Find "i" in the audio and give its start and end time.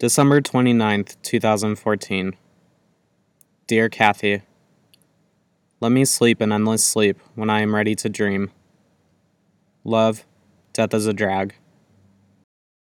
7.50-7.60